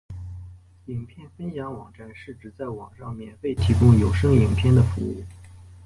[0.87, 5.23] 影片分享网站是指在网上免费提供有声影片的服务。